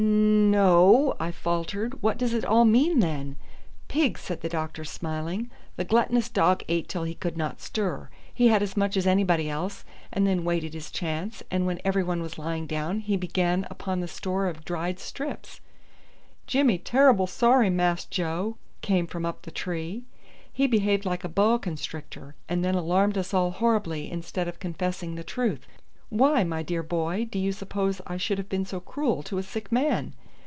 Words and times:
"N 0.03 0.49
no," 0.57 1.15
I 1.19 1.31
faltered. 1.31 2.01
"What 2.03 2.17
does 2.17 2.33
it 2.33 2.43
all 2.43 2.65
mean, 2.65 2.99
then?" 3.01 3.35
"Pig!" 3.87 4.17
said 4.17 4.41
the 4.41 4.49
doctor, 4.49 4.83
smiling; 4.83 5.49
"the 5.77 5.85
gluttonous 5.85 6.27
dog 6.27 6.63
ate 6.67 6.89
till 6.89 7.03
he 7.03 7.13
could 7.13 7.37
not 7.37 7.61
stir. 7.61 8.09
He 8.33 8.47
had 8.47 8.61
as 8.63 8.75
much 8.75 8.97
as 8.97 9.05
anybody 9.07 9.47
else, 9.49 9.85
and 10.11 10.25
then 10.27 10.43
waited 10.43 10.73
his 10.73 10.89
chance, 10.91 11.41
and 11.51 11.65
when 11.67 11.79
every 11.85 12.03
one 12.03 12.21
was 12.23 12.37
lying 12.39 12.65
down 12.67 12.99
he 13.01 13.15
began 13.15 13.65
upon 13.69 13.99
the 13.99 14.07
store 14.07 14.47
of 14.47 14.65
dried 14.65 14.99
strips." 14.99 15.59
"Jimmy 16.47 16.77
terribull 16.79 17.27
sorry, 17.29 17.69
Mass 17.69 18.03
Joe," 18.05 18.57
came 18.81 19.05
from 19.07 19.25
up 19.25 19.43
the 19.43 19.51
tree. 19.51 20.03
"He 20.51 20.65
behaved 20.67 21.05
like 21.05 21.23
a 21.23 21.29
boa 21.29 21.59
constrictor, 21.59 22.33
and 22.49 22.65
then 22.65 22.75
alarmed 22.75 23.17
us 23.19 23.33
all 23.35 23.51
horribly 23.51 24.09
instead 24.11 24.47
of 24.47 24.59
confessing 24.59 25.15
the 25.15 25.23
truth. 25.23 25.65
Why, 26.09 26.43
my 26.43 26.61
dear 26.61 26.83
boy, 26.83 27.25
do 27.31 27.39
you 27.39 27.53
suppose 27.53 28.01
I 28.05 28.17
should 28.17 28.37
have 28.37 28.49
been 28.49 28.65
so 28.65 28.81
cruel 28.81 29.23
to 29.23 29.37
a 29.37 29.43
sick 29.43 29.71
man?" 29.71 30.13